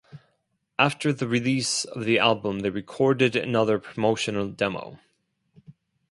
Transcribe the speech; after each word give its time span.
After 0.79 1.13
the 1.13 1.27
release 1.27 1.85
of 1.85 2.05
the 2.05 2.17
album 2.17 2.61
they 2.61 2.71
recorded 2.71 3.35
another 3.35 3.77
promotional 3.77 4.49
demo. 4.49 4.97